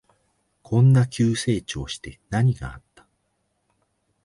[0.63, 3.05] こんな急成長して何があった？